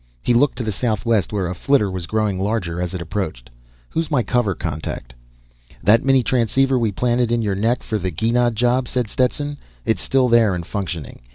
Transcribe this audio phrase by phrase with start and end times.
[0.23, 3.51] He looked to the southwest where a flitter was growing larger as it approached.
[3.91, 5.13] "Who's my cover contact?"
[5.83, 9.59] "That mini transceiver we planted in your neck for the Gienah job," said Stetson.
[9.85, 11.21] "It's still there and functioning.